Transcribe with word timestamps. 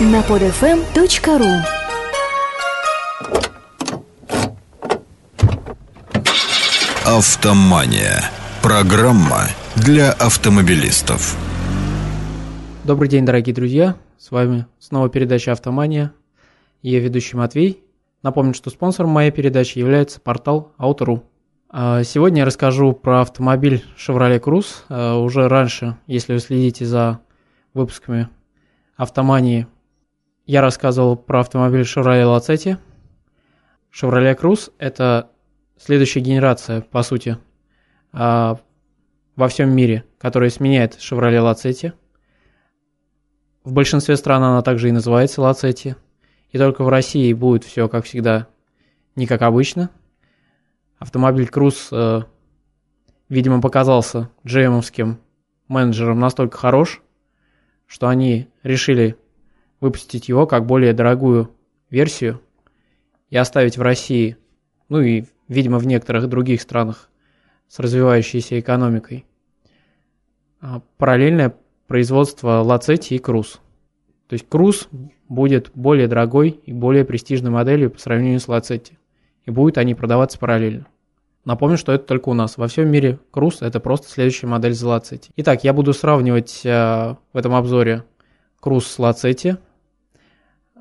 на 0.00 0.22
podfm.ru 0.22 1.62
Автомания. 7.06 8.24
Программа 8.60 9.46
для 9.76 10.10
автомобилистов. 10.10 11.36
Добрый 12.82 13.08
день, 13.08 13.24
дорогие 13.24 13.54
друзья. 13.54 13.94
С 14.18 14.32
вами 14.32 14.66
снова 14.80 15.08
передача 15.08 15.52
«Автомания». 15.52 16.12
Я 16.82 16.98
ведущий 16.98 17.36
Матвей. 17.36 17.84
Напомню, 18.24 18.54
что 18.54 18.70
спонсором 18.70 19.10
моей 19.10 19.30
передачи 19.30 19.78
является 19.78 20.20
портал 20.20 20.72
Auto.ru. 20.76 21.22
А, 21.70 22.02
сегодня 22.02 22.40
я 22.40 22.46
расскажу 22.46 22.94
про 22.94 23.20
автомобиль 23.20 23.84
Chevrolet 23.96 24.40
Cruze. 24.40 24.74
А, 24.88 25.18
уже 25.18 25.46
раньше, 25.46 25.96
если 26.08 26.32
вы 26.32 26.40
следите 26.40 26.84
за 26.84 27.20
выпусками 27.74 28.28
автомании, 28.96 29.68
я 30.46 30.60
рассказывал 30.60 31.16
про 31.16 31.40
автомобиль 31.40 31.82
Chevrolet 31.82 32.24
Lacetti. 32.24 32.76
Chevrolet 33.92 34.38
Cruze– 34.38 34.72
это 34.78 35.30
следующая 35.78 36.20
генерация, 36.20 36.80
по 36.80 37.02
сути, 37.02 37.38
а, 38.12 38.58
во 39.36 39.48
всем 39.48 39.74
мире, 39.74 40.04
которая 40.18 40.50
сменяет 40.50 40.94
Chevrolet 40.94 41.40
Lacetti. 41.40 41.92
В 43.62 43.72
большинстве 43.72 44.16
стран 44.16 44.42
она 44.42 44.62
также 44.62 44.88
и 44.88 44.92
называется 44.92 45.40
Lacetti. 45.40 45.96
И 46.50 46.58
только 46.58 46.84
в 46.84 46.88
России 46.88 47.32
будет 47.32 47.64
все, 47.64 47.88
как 47.88 48.04
всегда, 48.04 48.48
не 49.16 49.26
как 49.26 49.42
обычно– 49.42 49.90
автомобиль 51.04 51.48
Круз, 51.48 51.88
э, 51.92 52.22
видимо, 53.28 53.60
показался 53.60 54.30
GM-овским 54.44 55.16
менеджером 55.68 56.18
настолько 56.18 56.56
хорош, 56.56 57.02
что 57.86 58.08
они 58.08 58.48
решили 58.62 59.16
выпустить 59.80 60.28
его 60.28 60.46
как 60.46 60.66
более 60.66 60.92
дорогую 60.92 61.50
версию 61.90 62.40
и 63.30 63.36
оставить 63.36 63.76
в 63.76 63.82
России, 63.82 64.36
ну 64.88 65.00
и, 65.00 65.24
видимо, 65.48 65.78
в 65.78 65.86
некоторых 65.86 66.28
других 66.28 66.60
странах 66.62 67.10
с 67.68 67.78
развивающейся 67.78 68.60
экономикой, 68.60 69.24
а, 70.60 70.82
параллельное 70.96 71.54
производство 71.86 72.60
Лацетти 72.60 73.16
и 73.16 73.18
Круз. 73.18 73.60
То 74.28 74.34
есть 74.34 74.48
Круз 74.48 74.88
будет 75.28 75.70
более 75.74 76.08
дорогой 76.08 76.50
и 76.50 76.72
более 76.72 77.04
престижной 77.04 77.50
моделью 77.50 77.90
по 77.90 77.98
сравнению 77.98 78.40
с 78.40 78.48
Лацетти. 78.48 78.98
И 79.44 79.50
будут 79.50 79.78
они 79.78 79.94
продаваться 79.94 80.38
параллельно. 80.38 80.86
Напомню, 81.44 81.76
что 81.76 81.92
это 81.92 82.04
только 82.06 82.30
у 82.30 82.34
нас. 82.34 82.56
Во 82.56 82.66
всем 82.68 82.88
мире 82.88 83.18
Cruze 83.32 83.66
это 83.66 83.78
просто 83.78 84.08
следующая 84.08 84.46
модель 84.46 84.72
за 84.72 84.88
Lacetti. 84.88 85.28
Итак, 85.36 85.62
я 85.62 85.74
буду 85.74 85.92
сравнивать 85.92 86.62
э, 86.64 87.16
в 87.32 87.36
этом 87.36 87.54
обзоре 87.54 88.04
Lacetti, 88.98 89.58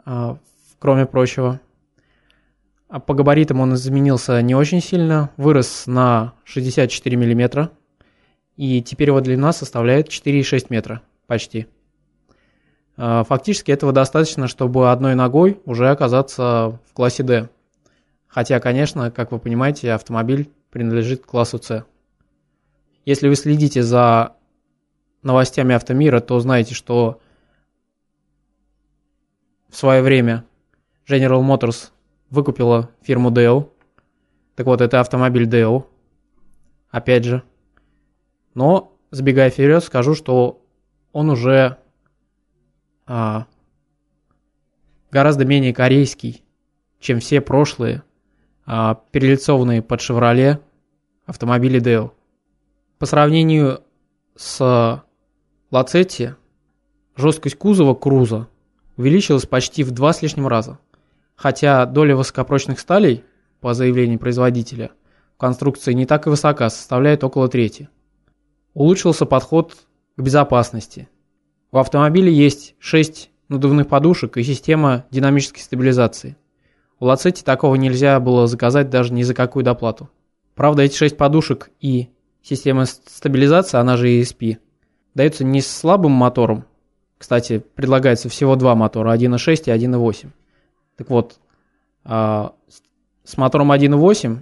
э, 0.05 0.35
кроме 0.79 1.05
прочего. 1.05 1.59
А 2.87 2.99
по 2.99 3.13
габаритам 3.13 3.59
он 3.59 3.73
изменился 3.73 4.41
не 4.41 4.55
очень 4.55 4.81
сильно, 4.81 5.31
вырос 5.37 5.87
на 5.87 6.33
64 6.43 7.17
мм, 7.17 7.71
и 8.55 8.81
теперь 8.83 9.09
его 9.09 9.19
длина 9.19 9.51
составляет 9.51 10.09
4,6 10.09 10.67
метра 10.69 11.01
почти. 11.25 11.67
Э, 12.97 13.23
фактически 13.27 13.71
этого 13.71 13.91
достаточно, 13.91 14.47
чтобы 14.47 14.91
одной 14.91 15.15
ногой 15.15 15.59
уже 15.65 15.89
оказаться 15.89 16.79
в 16.87 16.93
классе 16.93 17.23
D. 17.23 17.49
Хотя, 18.27 18.59
конечно, 18.59 19.11
как 19.11 19.31
вы 19.31 19.39
понимаете, 19.39 19.91
автомобиль 19.91 20.49
принадлежит 20.69 21.25
классу 21.25 21.59
C. 21.61 21.83
Если 23.05 23.27
вы 23.27 23.35
следите 23.35 23.83
за 23.83 24.35
новостями 25.23 25.75
автомира, 25.75 26.19
то 26.19 26.39
знаете, 26.39 26.73
что 26.73 27.19
в 29.73 29.75
свое 29.75 30.03
время 30.03 30.45
General 31.09 31.41
Motors 31.41 31.89
выкупила 32.29 32.91
фирму 33.01 33.31
Deo. 33.31 33.71
Так 34.53 34.67
вот, 34.67 34.81
это 34.81 34.99
автомобиль 34.99 35.47
Deo. 35.47 35.87
Опять 36.91 37.23
же. 37.23 37.41
Но, 38.53 38.95
сбегая 39.09 39.49
вперед, 39.49 39.83
скажу, 39.83 40.13
что 40.13 40.63
он 41.11 41.31
уже 41.31 41.79
а, 43.07 43.47
гораздо 45.09 45.43
менее 45.43 45.73
корейский, 45.73 46.43
чем 46.99 47.19
все 47.19 47.41
прошлые 47.41 48.03
а, 48.67 49.01
перелицованные 49.09 49.81
под 49.81 50.01
«Шевроле» 50.01 50.59
автомобили 51.25 51.81
Deo. 51.81 52.11
По 52.99 53.07
сравнению 53.07 53.81
с 54.35 55.03
Лацетти, 55.71 56.35
жесткость 57.15 57.55
кузова 57.55 57.95
Круза 57.95 58.47
увеличилась 58.97 59.45
почти 59.45 59.83
в 59.83 59.91
два 59.91 60.13
с 60.13 60.21
лишним 60.21 60.47
раза. 60.47 60.79
Хотя 61.35 61.85
доля 61.85 62.15
высокопрочных 62.15 62.79
сталей, 62.79 63.23
по 63.59 63.73
заявлению 63.73 64.19
производителя, 64.19 64.91
в 65.35 65.37
конструкции 65.37 65.93
не 65.93 66.05
так 66.05 66.27
и 66.27 66.29
высока, 66.29 66.69
составляет 66.69 67.23
около 67.23 67.47
трети. 67.47 67.89
Улучшился 68.73 69.25
подход 69.25 69.75
к 70.15 70.21
безопасности. 70.21 71.07
В 71.71 71.77
автомобиле 71.77 72.31
есть 72.31 72.75
6 72.79 73.31
надувных 73.49 73.87
подушек 73.87 74.37
и 74.37 74.43
система 74.43 75.05
динамической 75.11 75.61
стабилизации. 75.61 76.37
У 76.99 77.05
Лацетти 77.05 77.43
такого 77.43 77.75
нельзя 77.75 78.19
было 78.19 78.47
заказать 78.47 78.89
даже 78.89 79.13
ни 79.13 79.23
за 79.23 79.33
какую 79.33 79.63
доплату. 79.63 80.09
Правда, 80.55 80.83
эти 80.83 80.95
6 80.95 81.17
подушек 81.17 81.71
и 81.79 82.09
система 82.41 82.85
стабилизации, 82.85 83.77
она 83.77 83.97
же 83.97 84.09
ESP, 84.09 84.57
даются 85.15 85.43
не 85.43 85.61
с 85.61 85.67
слабым 85.67 86.11
мотором. 86.11 86.65
Кстати, 87.23 87.59
предлагается 87.59 88.27
всего 88.27 88.57
два 88.57 88.75
мотора, 88.75 89.15
1.6 89.15 89.63
и 89.67 89.71
1.8. 89.71 90.27
Так 90.97 91.09
вот, 91.09 91.39
а, 92.03 92.53
с 93.23 93.37
мотором 93.37 93.71
1.8 93.71 94.39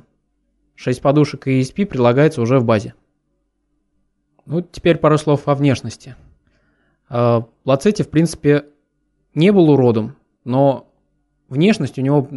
6 0.74 1.00
подушек 1.00 1.46
и 1.46 1.62
ESP 1.62 1.86
предлагается 1.86 2.42
уже 2.42 2.58
в 2.58 2.66
базе. 2.66 2.96
Ну, 4.48 4.64
теперь 4.64 4.98
пару 4.98 5.20
слов 5.20 5.48
о 5.48 5.54
внешности. 5.54 6.16
А, 7.08 7.46
Лацетти, 7.66 8.02
в 8.02 8.10
принципе, 8.10 8.66
не 9.36 9.52
был 9.52 9.70
уродом, 9.70 10.16
но 10.44 10.92
внешность 11.50 12.00
у 12.00 12.02
него 12.02 12.28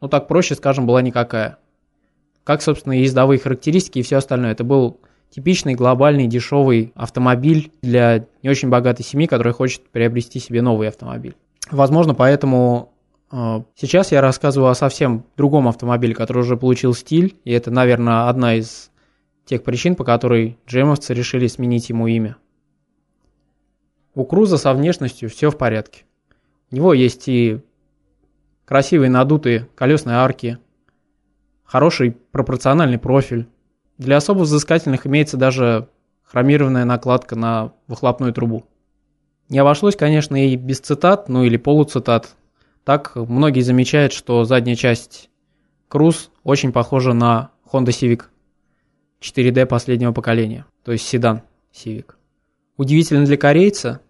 ну 0.00 0.08
так 0.08 0.26
проще 0.26 0.56
скажем, 0.56 0.84
была 0.84 1.00
никакая. 1.00 1.58
Как, 2.42 2.60
собственно, 2.60 2.94
и 2.94 3.02
ездовые 3.02 3.38
характеристики 3.38 4.00
и 4.00 4.02
все 4.02 4.16
остальное. 4.16 4.50
Это 4.50 4.64
был 4.64 4.98
типичный 5.30 5.74
глобальный 5.74 6.26
дешевый 6.26 6.92
автомобиль 6.94 7.72
для 7.82 8.26
не 8.42 8.48
очень 8.48 8.68
богатой 8.68 9.04
семьи, 9.04 9.26
которая 9.26 9.54
хочет 9.54 9.88
приобрести 9.90 10.38
себе 10.38 10.62
новый 10.62 10.88
автомобиль. 10.88 11.36
Возможно, 11.70 12.14
поэтому 12.14 12.92
э, 13.30 13.62
сейчас 13.74 14.12
я 14.12 14.20
рассказываю 14.20 14.70
о 14.70 14.74
совсем 14.74 15.24
другом 15.36 15.68
автомобиле, 15.68 16.14
который 16.14 16.42
уже 16.42 16.56
получил 16.56 16.94
стиль, 16.94 17.36
и 17.44 17.52
это, 17.52 17.70
наверное, 17.70 18.28
одна 18.28 18.54
из 18.54 18.90
тех 19.44 19.62
причин, 19.62 19.94
по 19.94 20.04
которой 20.04 20.58
джемовцы 20.66 21.14
решили 21.14 21.46
сменить 21.46 21.88
ему 21.88 22.06
имя. 22.06 22.36
У 24.14 24.24
Круза 24.24 24.56
со 24.56 24.72
внешностью 24.72 25.28
все 25.28 25.50
в 25.50 25.58
порядке. 25.58 26.04
У 26.70 26.76
него 26.76 26.94
есть 26.94 27.28
и 27.28 27.60
красивые 28.64 29.10
надутые 29.10 29.68
колесные 29.74 30.16
арки, 30.16 30.58
хороший 31.64 32.12
пропорциональный 32.32 32.98
профиль. 32.98 33.48
Для 33.98 34.18
особо 34.18 34.40
взыскательных 34.40 35.06
имеется 35.06 35.36
даже 35.36 35.88
хромированная 36.22 36.84
накладка 36.84 37.36
на 37.36 37.72
выхлопную 37.86 38.32
трубу. 38.32 38.66
Не 39.48 39.58
обошлось, 39.58 39.96
конечно, 39.96 40.36
и 40.36 40.56
без 40.56 40.80
цитат, 40.80 41.28
ну 41.28 41.44
или 41.44 41.56
полуцитат. 41.56 42.34
Так 42.84 43.14
многие 43.14 43.60
замечают, 43.60 44.12
что 44.12 44.44
задняя 44.44 44.76
часть 44.76 45.30
Cruze 45.88 46.28
очень 46.42 46.72
похожа 46.72 47.12
на 47.12 47.50
Honda 47.72 47.88
Civic 47.88 48.24
4D 49.20 49.66
последнего 49.66 50.12
поколения, 50.12 50.66
то 50.84 50.92
есть 50.92 51.06
седан 51.06 51.42
Civic. 51.72 52.14
Удивительно 52.76 53.24
для 53.24 53.36
корейца, 53.36 54.00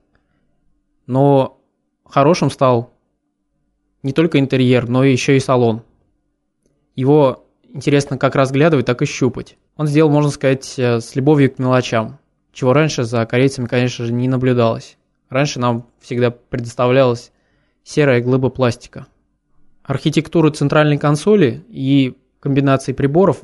но 1.06 1.60
хорошим 2.04 2.50
стал 2.50 2.92
не 4.03 4.12
только 4.12 4.39
интерьер, 4.39 4.89
но 4.89 5.04
еще 5.04 5.36
и 5.36 5.41
салон. 5.41 5.82
Его 6.94 7.46
интересно 7.72 8.18
как 8.18 8.34
разглядывать, 8.34 8.86
так 8.86 9.03
и 9.03 9.07
щупать. 9.07 9.57
Он 9.77 9.86
сделал, 9.86 10.10
можно 10.10 10.30
сказать, 10.30 10.74
э, 10.78 11.01
с 11.01 11.15
любовью 11.16 11.53
к 11.53 11.59
мелочам, 11.59 12.18
чего 12.53 12.72
раньше 12.72 13.04
за 13.04 13.24
корейцами, 13.27 13.66
конечно 13.66 14.04
же, 14.04 14.13
не 14.13 14.28
наблюдалось. 14.28 14.97
Раньше 15.28 15.60
нам 15.60 15.86
всегда 16.01 16.30
предоставлялась 16.30 17.33
серая 17.84 18.21
глыба 18.21 18.48
пластика. 18.48 19.07
Архитектура 19.83 20.51
центральной 20.51 20.98
консоли 20.98 21.65
и 21.68 22.16
комбинации 22.41 22.92
приборов 22.92 23.41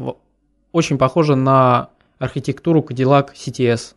очень 0.73 0.99
похожа 0.99 1.35
на 1.35 1.91
архитектуру 2.19 2.81
Cadillac 2.81 3.31
CTS. 3.35 3.95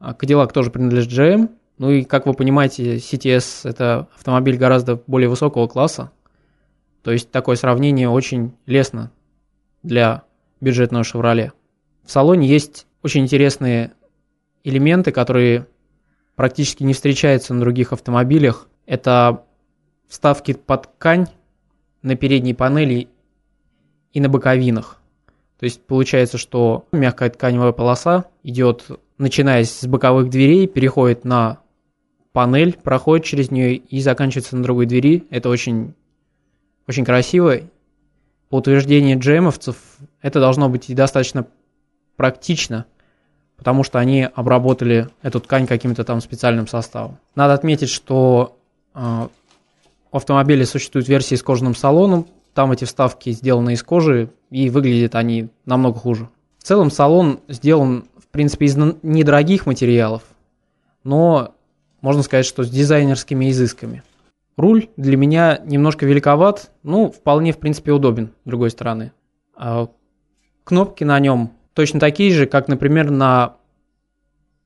А 0.00 0.12
Cadillac 0.12 0.52
тоже 0.52 0.70
принадлежит 0.70 1.12
GM, 1.12 1.48
ну 1.78 1.90
и, 1.90 2.04
как 2.04 2.26
вы 2.26 2.34
понимаете, 2.34 2.96
CTS– 2.96 3.60
это 3.68 4.08
автомобиль 4.14 4.56
гораздо 4.56 5.00
более 5.06 5.28
высокого 5.28 5.66
класса. 5.66 6.12
То 7.04 7.12
есть 7.12 7.30
такое 7.30 7.54
сравнение 7.56 8.08
очень 8.08 8.56
лестно 8.66 9.12
для 9.82 10.24
бюджетного 10.60 11.04
«Шевроле». 11.04 11.52
В 12.02 12.10
салоне 12.10 12.48
есть 12.48 12.86
очень 13.02 13.22
интересные 13.22 13.92
элементы, 14.64 15.12
которые 15.12 15.66
практически 16.34 16.82
не 16.82 16.94
встречается 16.94 17.54
на 17.54 17.60
других 17.60 17.92
автомобилях. 17.92 18.68
Это 18.86 19.44
вставки 20.08 20.54
под 20.54 20.94
ткань 20.94 21.26
на 22.02 22.16
передней 22.16 22.54
панели 22.54 23.08
и 24.12 24.20
на 24.20 24.28
боковинах. 24.28 25.00
То 25.58 25.64
есть 25.64 25.82
получается, 25.82 26.38
что 26.38 26.86
мягкая 26.92 27.30
тканевая 27.30 27.72
полоса 27.72 28.26
идет, 28.42 28.86
начиная 29.18 29.64
с 29.64 29.86
боковых 29.86 30.30
дверей, 30.30 30.66
переходит 30.66 31.24
на 31.24 31.60
панель, 32.32 32.74
проходит 32.82 33.24
через 33.26 33.50
нее 33.50 33.76
и 33.76 34.00
заканчивается 34.00 34.56
на 34.56 34.62
другой 34.62 34.86
двери. 34.86 35.26
Это 35.30 35.48
очень, 35.48 35.94
очень 36.86 37.04
красиво. 37.04 37.60
По 38.48 38.56
утверждению 38.56 39.18
джемовцев, 39.18 39.76
это 40.22 40.40
должно 40.40 40.68
быть 40.68 40.90
и 40.90 40.94
достаточно 40.94 41.46
практично, 42.16 42.86
потому 43.56 43.82
что 43.82 43.98
они 43.98 44.22
обработали 44.22 45.08
эту 45.22 45.40
ткань 45.40 45.66
каким-то 45.66 46.04
там 46.04 46.20
специальным 46.20 46.66
составом. 46.66 47.18
Надо 47.34 47.54
отметить, 47.54 47.88
что 47.88 48.56
э, 48.94 48.98
в 49.00 50.16
автомобиле 50.16 50.66
существуют 50.66 51.08
версии 51.08 51.34
с 51.34 51.42
кожаным 51.42 51.74
салоном, 51.74 52.26
там 52.54 52.70
эти 52.70 52.84
вставки 52.84 53.30
сделаны 53.30 53.72
из 53.72 53.82
кожи, 53.82 54.30
и 54.50 54.70
выглядят 54.70 55.16
они 55.16 55.48
намного 55.66 55.98
хуже. 55.98 56.28
В 56.58 56.62
целом 56.62 56.90
салон 56.90 57.40
сделан, 57.48 58.04
в 58.16 58.28
принципе, 58.28 58.66
из 58.66 58.76
недорогих 58.76 59.66
материалов, 59.66 60.22
но 61.02 61.54
можно 62.00 62.22
сказать, 62.22 62.46
что 62.46 62.62
с 62.62 62.70
дизайнерскими 62.70 63.50
изысками. 63.50 64.02
Руль 64.56 64.88
для 64.96 65.16
меня 65.16 65.60
немножко 65.64 66.06
великоват, 66.06 66.70
ну, 66.82 67.10
вполне, 67.10 67.52
в 67.52 67.58
принципе, 67.58 67.92
удобен, 67.92 68.32
с 68.44 68.48
другой 68.48 68.70
стороны. 68.70 69.12
А 69.56 69.88
кнопки 70.62 71.02
на 71.02 71.18
нем 71.18 71.52
точно 71.72 71.98
такие 71.98 72.32
же, 72.32 72.46
как, 72.46 72.68
например, 72.68 73.10
на 73.10 73.56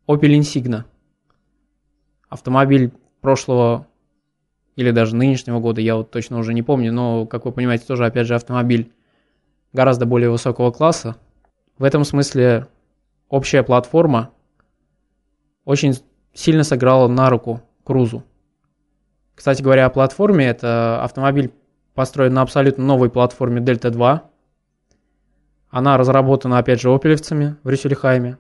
Opel 0.07 0.39
Insigna. 0.39 0.85
Автомобиль 2.29 2.93
прошлого 3.21 3.87
или 4.77 4.91
даже 4.91 5.17
нынешнего 5.17 5.59
года, 5.59 5.81
я 5.81 5.97
вот 5.97 6.11
точно 6.11 6.39
уже 6.39 6.55
не 6.55 6.63
помню, 6.63 6.93
но, 6.93 7.27
как 7.27 7.47
вы 7.47 7.53
понимаете, 7.53 7.85
тоже, 7.87 8.07
опять 8.07 8.27
же, 8.27 8.35
автомобиль 8.35 8.93
гораздо 9.73 10.07
более 10.07 10.31
высокого 10.31 10.71
класса. 10.71 11.17
В 11.79 11.85
этом 11.85 12.05
смысле 12.05 12.69
общая 13.29 13.63
платформа 13.63 14.31
очень 15.65 15.95
сильно 16.33 16.63
сыграла 16.63 17.09
на 17.09 17.29
руку 17.31 17.63
Крузу. 17.85 18.23
Кстати 19.39 19.63
говоря, 19.63 19.87
о 19.87 19.91
платформе, 19.91 20.49
это 20.49 21.01
автомобиль 21.01 21.53
построен 21.95 22.35
на 22.35 22.43
абсолютно 22.43 22.83
новой 22.83 23.09
платформе 23.09 23.61
Delta 23.61 23.91
2. 23.91 24.29
Она 25.71 25.97
разработана, 25.97 26.59
опять 26.59 26.81
же, 26.81 26.93
опелевцами 26.93 27.55
в 27.63 27.69
Рюссельхайме. 27.69 28.37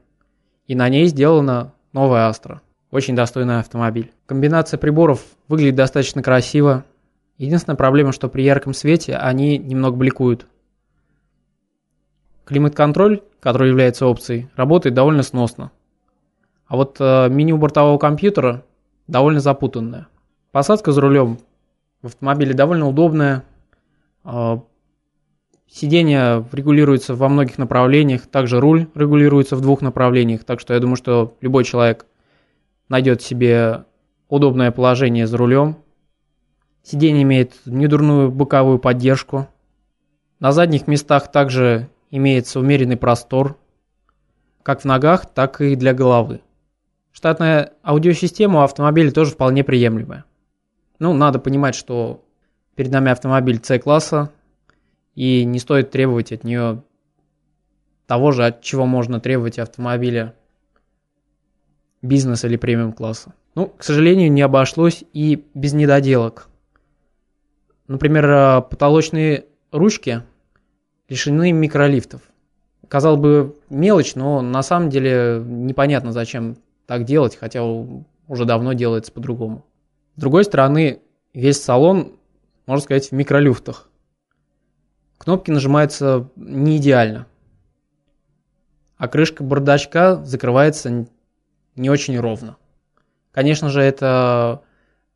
И 0.67 0.75
на 0.75 0.89
ней 0.89 1.06
сделана 1.06 1.73
новая 1.93 2.27
Астра. 2.27 2.62
Очень 2.91 3.15
достойный 3.15 3.61
автомобиль. 3.61 4.11
Комбинация 4.27 4.77
приборов 4.77 5.25
выглядит 5.47 5.77
достаточно 5.77 6.21
красиво. 6.21 6.85
Единственная 7.37 7.77
проблема, 7.77 8.11
что 8.11 8.29
при 8.29 8.43
ярком 8.43 8.75
свете 8.75 9.15
они 9.15 9.56
немного 9.56 9.97
бликуют. 9.97 10.49
Климат-контроль, 12.45 13.23
который 13.39 13.69
является 13.69 14.05
опцией, 14.05 14.50
работает 14.56 14.97
довольно 14.97 15.23
сносно. 15.23 15.71
А 16.67 16.75
вот 16.75 16.97
э, 16.99 17.29
меню 17.29 17.56
бортового 17.56 17.99
компьютера 17.99 18.65
довольно 19.06 19.39
запутанное. 19.39 20.09
Посадка 20.59 20.91
за 20.91 21.03
рулем 21.03 21.39
в 22.03 22.07
автомобиле 22.09 22.53
довольно 22.53 22.89
удобная. 22.89 23.45
Э, 24.25 24.59
сиденье 25.69 26.45
регулируется 26.51 27.15
во 27.15 27.29
многих 27.29 27.59
направлениях. 27.59 28.27
Также 28.27 28.59
руль 28.59 28.89
регулируется 28.97 29.55
в 29.55 29.61
двух 29.61 29.83
направлениях. 29.83 30.43
Так 30.43 30.59
что 30.59 30.75
я 30.75 30.81
думаю, 30.81 30.97
что 30.97 31.37
любой 31.41 31.63
человек 31.63 32.07
найдет 32.89 33.23
себе 33.23 33.85
удобное 34.29 34.73
положение 34.73 35.29
за 35.29 35.37
рулем. 35.37 35.77
Сиденье 36.83 37.23
имеет 37.23 37.55
недурную 37.65 38.33
боковую 38.33 38.81
поддержку. 38.81 39.47
На 40.41 40.51
задних 40.51 40.89
местах 40.89 41.31
также 41.31 41.89
имеется 42.11 42.59
умеренный 42.59 42.97
простор, 42.97 43.57
как 44.65 44.81
в 44.81 44.87
ногах, 44.87 45.27
так 45.27 45.61
и 45.61 45.77
для 45.77 45.95
головы. 45.95 46.41
Штатная 47.13 47.75
аудиосистема 47.85 48.59
у 48.59 48.63
автомобиля 48.65 49.13
тоже 49.13 49.31
вполне 49.31 49.63
приемлемая. 49.63 50.25
Ну, 50.99 51.12
надо 51.12 51.39
понимать, 51.39 51.75
что 51.75 52.25
перед 52.75 52.91
нами 52.91 53.11
автомобиль 53.11 53.61
C-класса, 53.62 54.31
и 55.15 55.45
не 55.45 55.59
стоит 55.59 55.91
требовать 55.91 56.33
от 56.33 56.45
нее 56.45 56.83
того 58.06 58.33
же, 58.33 58.47
от 58.47 58.62
чего 58.62 58.87
можно 58.87 59.21
требовать 59.21 59.59
автомобиля 59.59 60.35
бизнес 62.03 62.45
или 62.45 62.56
премиум 62.56 62.93
класса. 62.93 63.35
Ну, 63.55 63.67
к 63.67 63.83
сожалению, 63.83 64.31
не 64.31 64.43
обошлось 64.43 65.03
и 65.12 65.45
без 65.55 65.73
недоделок. 65.73 66.49
Например, 67.89 68.31
э, 68.31 68.62
потолочные 68.62 69.47
ручки 69.73 70.23
лишены 71.09 71.53
микролифтов. 71.53 72.23
Казалось 72.87 73.21
бы, 73.21 73.56
мелочь, 73.69 74.15
но 74.15 74.41
на 74.41 74.62
самом 74.62 74.89
деле 74.91 75.43
непонятно, 75.45 76.12
зачем 76.12 76.56
так 76.87 77.05
делать, 77.05 77.37
хотя 77.37 77.62
уже 77.65 78.45
давно 78.45 78.73
делается 78.73 79.11
по-другому. 79.11 79.65
С 80.19 80.20
другой 80.20 80.43
стороны, 80.43 81.00
весь 81.32 81.62
салон, 81.62 82.19
можно 82.67 82.82
сказать, 82.82 83.11
в 83.11 83.12
микролюфтах. 83.12 83.88
Кнопки 85.17 85.53
нажимаются 85.53 86.29
не 86.35 86.79
идеально. 86.79 87.29
А 88.97 89.06
крышка 89.06 89.44
бардачка 89.44 90.17
закрывается 90.25 91.06
не 91.76 91.88
очень 91.88 92.19
ровно. 92.19 92.56
Конечно 93.31 93.69
же, 93.69 93.81
это 93.81 94.62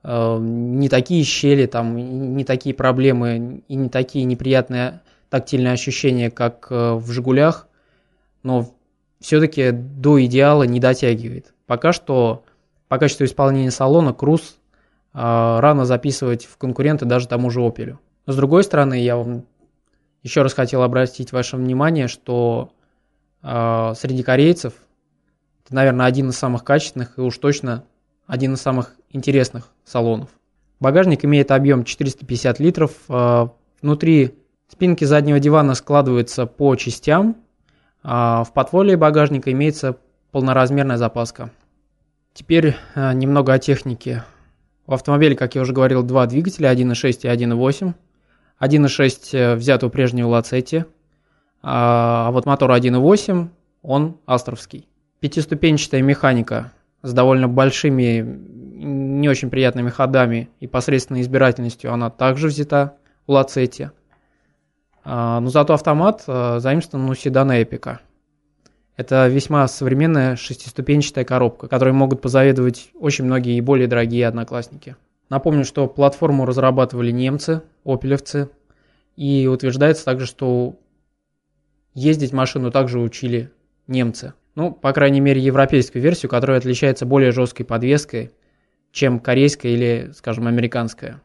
э, 0.05 0.39
не 0.39 0.89
такие 0.89 1.25
щели, 1.25 1.67
там, 1.67 1.97
не 2.37 2.45
такие 2.45 2.73
проблемы 2.73 3.65
и 3.67 3.75
не 3.75 3.89
такие 3.89 4.25
неприятные 4.25 5.01
тактильные 5.31 5.73
ощущения, 5.73 6.31
как 6.31 6.69
э, 6.71 6.93
в 6.93 7.11
«Жигулях», 7.11 7.67
но 8.45 8.73
все-таки 9.19 9.73
до 9.73 10.25
идеала 10.25 10.63
не 10.63 10.79
дотягивает. 10.79 11.55
Пока 11.67 11.93
что 11.93 12.45
по 12.87 12.99
качеству 12.99 13.25
исполнения 13.25 13.73
салона 13.73 14.15
Круз 14.15 14.61
рано 15.13 15.85
записывать 15.85 16.47
в 16.47 16.57
конкуренты 16.57 17.05
даже 17.05 17.29
тому 17.29 17.51
же 17.51 17.61
Opel. 17.61 17.99
Но 18.27 18.33
с 18.33 18.37
другой 18.37 18.65
стороны, 18.65 18.95
я 18.95 19.17
вам 19.17 19.45
еще 20.23 20.43
раз 20.43 20.55
хотел 20.55 20.83
обратить 20.83 21.33
ваше 21.33 21.57
внимание, 21.57 22.09
что 22.09 22.73
э, 23.43 23.93
среди 23.97 24.23
корейцев 24.23 24.75
это, 25.65 25.75
наверное, 25.75 26.07
один 26.07 26.31
из 26.31 26.39
самых 26.39 26.65
качественных 26.65 27.19
и 27.19 27.21
уж 27.21 27.37
точно 27.39 27.85
один 28.27 28.55
из 28.55 28.61
самых 28.61 28.95
интересных 29.11 29.71
салонов. 29.85 30.31
Багажник 30.81 31.25
имеет 31.25 31.51
объем 31.51 31.85
450 31.85 32.61
литров. 32.61 32.93
Э, 33.09 33.49
внутри 33.81 34.35
спинки 34.69 35.05
заднего 35.05 35.39
дивана 35.39 35.75
складываются 35.75 36.47
по 36.47 36.75
частям. 36.77 37.37
А 38.05 38.43
в 38.45 38.53
подволе 38.53 38.97
багажника 38.97 39.53
имеется 39.53 39.97
полноразмерная 40.31 40.97
запаска. 40.97 41.51
Теперь 42.33 42.77
э, 42.95 43.13
немного 43.13 43.53
о 43.53 43.59
технике. 43.59 44.25
В 44.87 44.95
автомобиле, 44.95 45.37
как 45.37 45.55
я 45.55 45.63
уже 45.63 45.73
говорил, 45.73 46.03
два 46.03 46.27
двигателя, 46.27 46.73
1.6 46.73 47.21
и 47.23 47.29
1.8. 47.29 47.95
1.6 48.61 49.29
э, 49.33 49.55
взят 49.55 49.85
у 49.85 49.91
прежнего 49.91 50.29
Лацетти, 50.29 50.85
а 51.63 52.31
вот 52.31 52.47
мотор 52.47 52.71
1.8, 52.73 53.49
он 53.83 54.19
астровский. 54.27 54.89
Пятиступенчатая 55.21 56.03
механика 56.03 56.73
с 57.03 57.13
довольно 57.13 57.49
большими, 57.49 58.21
не 58.23 59.29
очень 59.29 59.51
приятными 59.51 59.91
ходами 59.91 60.51
и 60.61 60.67
посредственной 60.67 61.23
избирательностью, 61.23 61.93
она 61.93 62.11
также 62.11 62.49
взята 62.49 62.95
у 63.27 63.33
Лацетти. 63.33 63.91
А, 65.05 65.41
но 65.41 65.49
зато 65.49 65.75
автомат 65.75 66.25
э, 66.27 66.59
заимствован 66.59 67.09
у 67.09 67.15
седана 67.15 67.63
Эпика– 67.63 68.01
это 68.97 69.27
весьма 69.29 69.67
современная 69.69 70.37
шестиступенчатая 70.37 71.25
коробка, 71.25 71.69
которой 71.69 71.93
могут 71.93 72.21
позавидовать 72.21 72.91
очень 72.95 73.25
многие 73.25 73.57
и 73.57 73.61
более 73.61 73.89
дорогие 73.89 74.27
одноклассники. 74.27 74.97
Напомню, 75.31 75.65
что 75.65 75.89
платформу 75.89 76.45
разрабатывали 76.45 77.11
немцы, 77.11 77.63
опелевцы, 77.85 78.51
и 79.17 79.47
утверждается 79.47 80.05
также, 80.05 80.27
что 80.27 80.77
ездить 81.95 82.33
машину 82.33 82.71
также 82.71 82.99
учили 82.99 83.51
немцы. 83.87 84.35
Ну, 84.55 84.73
по 84.73 84.93
крайней 84.93 85.21
мере, 85.21 85.41
европейскую 85.41 86.03
версию, 86.03 86.29
которая 86.29 86.59
отличается 86.59 87.07
более 87.07 87.33
жесткой 87.33 87.65
подвеской, 87.65 88.33
чем 88.91 89.19
корейская 89.19 89.73
или, 89.73 90.11
скажем, 90.15 90.47
американская. 90.47 91.23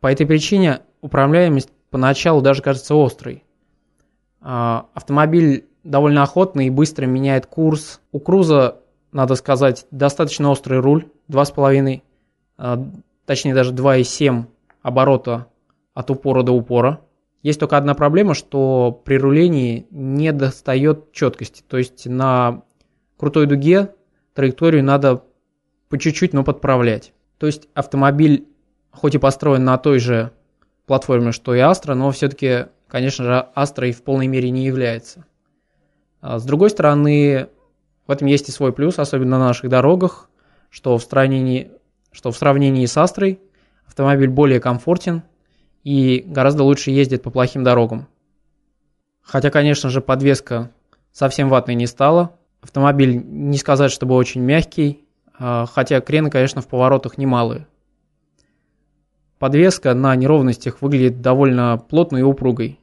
По 0.00 0.10
этой 0.10 0.26
причине 0.26 0.80
управляемость 1.00 1.70
поначалу 1.90 2.42
даже 2.42 2.62
кажется 2.62 2.94
острой. 2.94 3.44
А, 4.40 4.88
автомобиль 4.94 5.65
довольно 5.86 6.22
охотно 6.22 6.66
и 6.66 6.70
быстро 6.70 7.06
меняет 7.06 7.46
курс. 7.46 8.00
У 8.12 8.18
Круза, 8.18 8.80
надо 9.12 9.34
сказать, 9.36 9.86
достаточно 9.90 10.50
острый 10.50 10.80
руль, 10.80 11.08
2,5, 11.28 12.02
а, 12.58 12.84
точнее 13.24 13.54
даже 13.54 13.72
2,7 13.72 14.44
оборота 14.82 15.46
от 15.94 16.10
упора 16.10 16.42
до 16.42 16.52
упора. 16.52 17.00
Есть 17.42 17.60
только 17.60 17.76
одна 17.76 17.94
проблема, 17.94 18.34
что 18.34 18.90
при 19.04 19.16
рулении 19.16 19.86
не 19.90 20.32
достает 20.32 21.12
четкости. 21.12 21.62
То 21.66 21.78
есть 21.78 22.06
на 22.06 22.62
крутой 23.16 23.46
дуге 23.46 23.94
траекторию 24.34 24.82
надо 24.82 25.22
по 25.88 25.98
чуть-чуть, 25.98 26.32
но 26.32 26.42
подправлять. 26.42 27.12
То 27.38 27.46
есть 27.46 27.68
автомобиль, 27.74 28.48
хоть 28.90 29.14
и 29.14 29.18
построен 29.18 29.64
на 29.64 29.78
той 29.78 30.00
же 30.00 30.32
платформе, 30.86 31.32
что 31.32 31.54
и 31.54 31.58
Astra, 31.58 31.94
но 31.94 32.10
все-таки, 32.10 32.66
конечно 32.88 33.24
же, 33.24 33.48
Astra 33.54 33.88
и 33.88 33.92
в 33.92 34.02
полной 34.02 34.26
мере 34.26 34.50
не 34.50 34.64
является. 34.64 35.24
А 36.20 36.38
с 36.38 36.44
другой 36.44 36.70
стороны, 36.70 37.48
в 38.06 38.10
этом 38.10 38.26
есть 38.26 38.48
и 38.48 38.52
свой 38.52 38.72
плюс, 38.72 38.98
особенно 38.98 39.38
на 39.38 39.46
наших 39.46 39.70
дорогах, 39.70 40.30
что 40.70 40.98
в 40.98 41.02
сравнении, 41.02 41.70
что 42.12 42.30
в 42.30 42.36
сравнении 42.36 42.86
с 42.86 42.96
Астрой 42.96 43.40
автомобиль 43.86 44.28
более 44.28 44.60
комфортен 44.60 45.22
и 45.84 46.24
гораздо 46.26 46.64
лучше 46.64 46.90
ездит 46.90 47.22
по 47.22 47.30
плохим 47.30 47.64
дорогам. 47.64 48.08
Хотя, 49.22 49.50
конечно 49.50 49.90
же, 49.90 50.00
подвеска 50.00 50.70
совсем 51.12 51.48
ватной 51.48 51.74
не 51.74 51.86
стала. 51.86 52.36
Автомобиль 52.60 53.22
не 53.24 53.56
сказать, 53.58 53.90
чтобы 53.90 54.14
очень 54.14 54.40
мягкий, 54.40 55.04
а, 55.38 55.66
хотя 55.66 56.00
крены, 56.00 56.30
конечно, 56.30 56.60
в 56.60 56.68
поворотах 56.68 57.18
немалые. 57.18 57.66
Подвеска 59.38 59.94
на 59.94 60.14
неровностях 60.16 60.80
выглядит 60.80 61.20
довольно 61.20 61.76
плотной 61.76 62.20
и 62.20 62.24
упругой. 62.24 62.80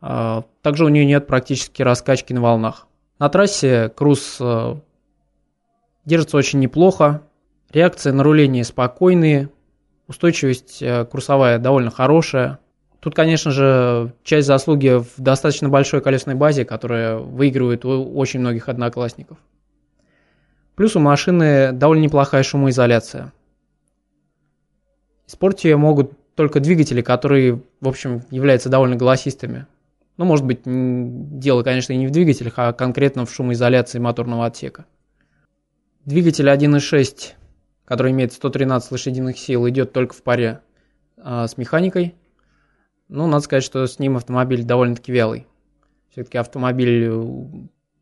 А, 0.00 0.44
также 0.62 0.84
у 0.84 0.88
нее 0.88 1.04
нет 1.04 1.26
практически 1.26 1.82
раскачки 1.82 2.32
на 2.32 2.40
волнах. 2.40 2.86
На 3.18 3.28
трассе 3.28 3.88
круз 3.88 4.38
а, 4.40 4.80
держится 6.04 6.36
очень 6.36 6.60
неплохо. 6.60 7.22
Реакция 7.70 8.12
на 8.12 8.22
руление 8.22 8.64
спокойные. 8.64 9.50
Устойчивость 10.06 10.82
курсовая 11.10 11.58
довольно 11.58 11.90
хорошая. 11.90 12.60
Тут, 13.00 13.14
конечно 13.14 13.50
же, 13.50 14.14
часть 14.24 14.46
заслуги 14.46 14.98
в 15.00 15.08
достаточно 15.18 15.68
большой 15.68 16.00
колесной 16.00 16.34
базе, 16.34 16.64
которая 16.64 17.18
выигрывает 17.18 17.84
у 17.84 18.16
очень 18.16 18.40
многих 18.40 18.68
одноклассников. 18.68 19.36
Плюс 20.74 20.96
у 20.96 21.00
машины 21.00 21.72
довольно 21.72 22.02
неплохая 22.02 22.42
шумоизоляция. 22.42 23.32
Испортить 25.26 25.64
ее 25.64 25.76
могут 25.76 26.12
только 26.34 26.60
двигатели, 26.60 27.02
которые, 27.02 27.60
в 27.80 27.88
общем, 27.88 28.22
являются 28.30 28.68
довольно 28.68 28.96
голосистыми. 28.96 29.66
Ну, 30.18 30.24
может 30.24 30.44
быть, 30.44 30.62
дело, 30.64 31.62
конечно, 31.62 31.92
и 31.92 31.96
не 31.96 32.08
в 32.08 32.10
двигателях, 32.10 32.54
а 32.56 32.72
конкретно 32.72 33.24
в 33.24 33.32
шумоизоляции 33.32 34.00
моторного 34.00 34.46
отсека. 34.46 34.84
Двигатель 36.04 36.48
1.6, 36.48 37.34
который 37.84 38.10
имеет 38.10 38.32
113 38.32 38.90
лошадиных 38.90 39.38
сил, 39.38 39.68
идет 39.68 39.92
только 39.92 40.14
в 40.14 40.22
паре 40.24 40.60
а, 41.16 41.46
с 41.46 41.56
механикой. 41.56 42.16
Ну, 43.08 43.28
надо 43.28 43.44
сказать, 43.44 43.62
что 43.62 43.86
с 43.86 44.00
ним 44.00 44.16
автомобиль 44.16 44.64
довольно-таки 44.64 45.12
вялый. 45.12 45.46
Все-таки 46.10 46.36
автомобиль 46.36 47.04
э, 47.08 47.24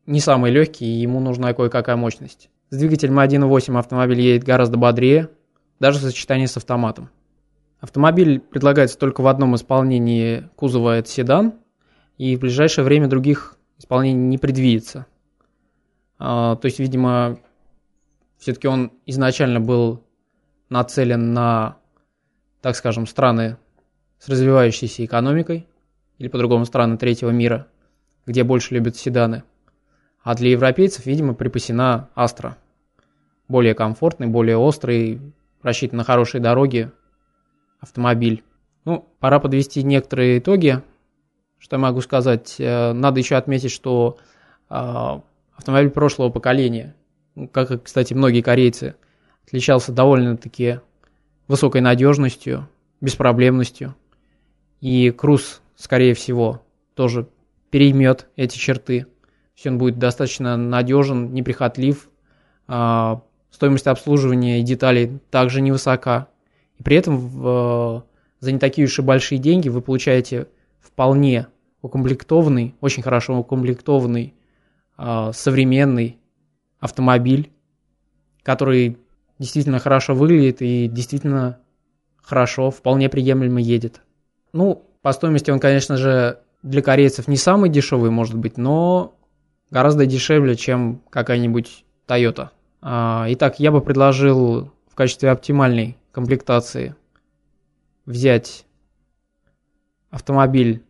не 0.07 0.19
самый 0.19 0.49
легкий, 0.49 0.85
и 0.85 1.01
ему 1.01 1.19
нужна 1.19 1.53
кое-какая 1.53 1.97
мощность. 1.97 2.49
С 2.71 2.77
двигателем 2.77 3.19
1.8 3.19 3.77
автомобиль 3.77 4.21
едет 4.21 4.43
гораздо 4.43 4.77
бодрее, 4.77 5.29
даже 5.79 5.99
в 5.99 6.01
сочетании 6.01 6.47
с 6.47 6.57
автоматом. 6.57 7.11
Автомобиль 7.79 8.39
предлагается 8.39 8.97
только 8.97 9.21
в 9.21 9.27
одном 9.27 9.55
исполнении 9.55 10.49
кузова 10.55 10.97
это 10.97 11.09
седан, 11.09 11.53
и 12.17 12.35
в 12.35 12.39
ближайшее 12.39 12.85
время 12.85 13.07
других 13.07 13.57
исполнений 13.77 14.27
не 14.27 14.37
предвидится. 14.37 15.05
А, 16.19 16.55
то 16.55 16.65
есть, 16.65 16.79
видимо, 16.79 17.39
все-таки 18.37 18.67
он 18.67 18.91
изначально 19.05 19.59
был 19.59 20.03
нацелен 20.69 21.33
на, 21.33 21.77
так 22.61 22.75
скажем, 22.75 23.07
страны 23.07 23.57
с 24.19 24.27
развивающейся 24.29 25.05
экономикой, 25.05 25.67
или 26.17 26.27
по-другому 26.27 26.65
страны 26.65 26.97
третьего 26.97 27.29
мира, 27.29 27.67
где 28.25 28.43
больше 28.43 28.73
любят 28.73 28.95
седаны– 28.95 29.43
а 30.27 30.35
для 30.35 30.49
европейцев, 30.49 31.05
видимо, 31.05 31.33
припасена 31.33 32.09
Астра. 32.13 32.57
Более 33.47 33.73
комфортный, 33.73 34.27
более 34.27 34.57
острый, 34.57 35.21
рассчитан 35.61 35.99
на 35.99 36.03
хорошие 36.03 36.41
дороги 36.41 36.91
автомобиль. 37.79 38.43
Ну, 38.83 39.07
пора 39.21 39.39
подвести 39.39 39.83
некоторые 39.83 40.39
итоги. 40.39 40.81
Что 41.57 41.75
я 41.75 41.79
могу 41.79 42.01
сказать? 42.01 42.55
Э, 42.59 42.93
надо 42.93 43.19
еще 43.19 43.35
отметить, 43.35 43.71
что 43.71 44.17
э, 44.69 44.75
автомобиль 45.55 45.89
прошлого 45.89 46.29
поколения, 46.29 46.95
ну, 47.35 47.47
как, 47.47 47.83
кстати, 47.83 48.13
многие 48.13 48.41
корейцы, 48.41 48.95
отличался 49.45 49.91
довольно-таки 49.91 50.79
высокой 51.47 51.81
надежностью, 51.81 52.67
беспроблемностью. 53.01 53.95
И 54.81 55.11
Круз, 55.11 55.61
скорее 55.75 56.13
всего, 56.13 56.61
тоже 56.93 57.27
переймет 57.69 58.27
эти 58.35 58.57
черты 58.57 59.07
есть 59.57 59.65
он 59.65 59.79
будет 59.79 59.97
достаточно 59.97 60.55
надежен, 60.55 61.33
неприхотлив, 61.33 62.09
а, 62.67 63.21
стоимость 63.49 63.87
обслуживания 63.87 64.59
и 64.59 64.63
деталей 64.63 65.19
также 65.31 65.61
невысока. 65.61 66.27
И 66.77 66.83
при 66.83 66.95
этом 66.95 67.17
в, 67.17 68.05
за 68.39 68.51
не 68.51 68.59
такие 68.59 68.85
уж 68.85 68.99
и 68.99 69.01
большие 69.01 69.39
деньги 69.39 69.67
вы 69.67 69.81
получаете 69.81 70.47
вполне 70.87 71.47
укомплектованный, 71.81 72.75
очень 72.81 73.03
хорошо 73.03 73.37
укомплектованный, 73.37 74.33
а, 74.97 75.31
современный 75.33 76.17
автомобиль, 76.79 77.51
который 78.43 78.97
действительно 79.39 79.79
хорошо 79.79 80.15
выглядит 80.15 80.61
и 80.61 80.87
действительно 80.87 81.59
хорошо, 82.21 82.71
вполне 82.71 83.09
приемлемо 83.09 83.61
едет. 83.61 84.01
Ну, 84.53 84.83
по 85.01 85.11
стоимости 85.11 85.51
он, 85.51 85.59
конечно 85.59 85.97
же, 85.97 86.39
для 86.63 86.81
корейцев 86.81 87.27
не 87.27 87.37
самый 87.37 87.69
дешевый, 87.69 88.09
может 88.09 88.35
быть, 88.35 88.57
но 88.57 89.15
гораздо 89.69 90.05
дешевле, 90.05 90.55
чем 90.55 91.01
какая-нибудь 91.09 91.85
Toyota. 92.07 92.49
А, 92.81 93.25
итак, 93.29 93.59
я 93.59 93.71
бы 93.71 93.81
предложил 93.81 94.71
в 94.89 94.95
качестве 94.95 95.29
оптимальной 95.29 95.97
комплектации 96.11 96.95
взять 98.05 98.65
автомобиль 100.09 100.83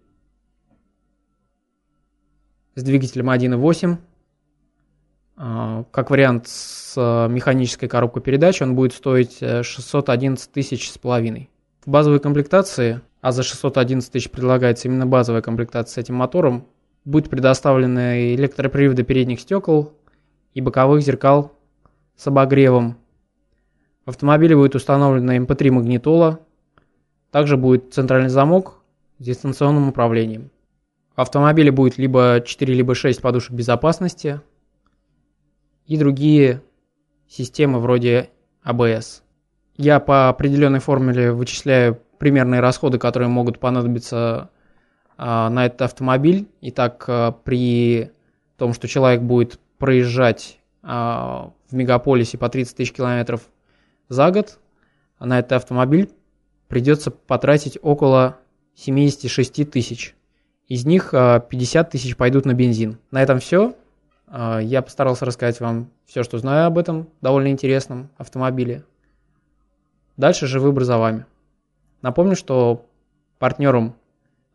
с 2.76 2.84
двигателем 2.84 3.30
1.8. 3.30 3.98
А, 5.40 5.84
как 5.92 6.10
вариант 6.10 6.48
с 6.48 6.96
механической 7.30 7.88
коробкой 7.88 8.22
передач 8.22 8.62
он 8.62 8.76
будет 8.76 8.94
стоить 8.94 9.38
611 9.40 10.52
тысяч 10.52 10.92
с 10.92 10.98
половиной. 10.98 11.50
В 11.86 11.90
базовой 11.90 12.20
комплектации, 12.20 13.02
а 13.22 13.32
за 13.32 13.44
611 13.44 14.12
тысяч 14.12 14.30
предлагается 14.30 14.88
именно 14.88 15.06
базовая 15.06 15.42
комплектация 15.42 15.94
с 15.94 15.98
этим 15.98 16.16
мотором, 16.16 16.68
Будут 17.08 17.30
предоставлены 17.30 18.36
электроприводы 18.36 19.04
передних 19.04 19.40
стекол 19.40 19.94
и 20.54 20.60
боковых 20.60 21.02
зеркал 21.02 21.54
с 22.18 22.28
обогревом. 22.28 22.98
В 24.06 24.10
автомобиле 24.10 24.58
будет 24.58 24.76
установлена 24.76 25.38
MP3 25.38 25.68
эм 25.70 25.76
магнитола. 25.76 26.42
Также 27.32 27.56
будет 27.56 27.94
центральный 27.94 28.28
замок 28.28 28.77
с 29.20 29.24
дистанционным 29.24 29.90
управлением. 29.90 30.52
В 31.16 31.22
автомобиле 31.22 31.72
будет 31.72 31.98
либо 31.98 32.42
4, 32.46 32.74
либо 32.74 32.94
6 32.94 33.22
подушек 33.22 33.52
безопасности 33.52 34.42
и 35.86 35.98
другие 35.98 36.62
системы 37.28 37.80
вроде 37.80 38.30
ABS. 38.64 39.22
Я 39.76 40.00
по 40.00 40.30
определенной 40.30 40.80
формуле 40.80 41.32
вычисляю 41.32 42.00
примерные 42.20 42.62
расходы, 42.62 42.98
которые 42.98 43.30
могут 43.30 43.60
понадобиться 43.60 44.50
а, 45.18 45.50
на 45.50 45.66
этот 45.66 45.84
автомобиль. 45.84 46.48
Итак, 46.62 47.06
а, 47.08 47.32
при 47.32 48.12
том, 48.58 48.74
что 48.74 48.88
человек 48.88 49.22
будет 49.22 49.60
проезжать 49.78 50.60
а, 50.84 51.54
в 51.70 51.76
мегаполисе 51.76 52.38
по 52.38 52.50
30 52.50 52.76
тысяч 52.76 52.92
километров 52.94 53.42
за 54.10 54.32
год, 54.32 54.60
на 55.20 55.40
этот 55.40 55.54
автомобиль 55.54 56.12
придется 56.68 57.12
потратить 57.12 57.78
около 57.82 58.38
76 58.78 59.70
тысяч. 59.70 60.16
Из 60.68 60.86
них 60.86 61.12
50 61.12 61.90
тысяч 61.90 62.16
пойдут 62.16 62.46
на 62.46 62.54
бензин. 62.54 63.00
На 63.12 63.22
этом 63.22 63.40
все. 63.40 63.76
Я 64.32 64.82
постарался 64.82 65.26
рассказать 65.26 65.60
вам 65.60 65.90
все, 66.06 66.24
что 66.24 66.38
знаю 66.38 66.68
об 66.68 66.78
этом 66.78 67.10
довольно 67.22 67.48
интересном 67.48 68.10
автомобиле. 68.18 68.84
Дальше 70.16 70.48
же 70.48 70.60
выбор 70.60 70.84
за 70.84 70.98
вами. 70.98 71.26
Напомню, 72.02 72.36
что 72.36 72.86
партнером 73.40 73.96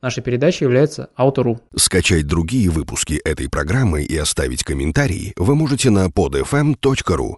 Наша 0.02 0.21
передача 0.21 0.64
является 0.64 1.11
Auto.ru. 1.17 1.61
Скачать 1.76 2.26
другие 2.26 2.69
выпуски 2.69 3.21
этой 3.25 3.49
программы 3.49 4.02
и 4.02 4.17
оставить 4.17 4.64
комментарии 4.64 5.33
вы 5.37 5.55
можете 5.55 5.91
на 5.91 6.09
podfm.ru. 6.09 7.37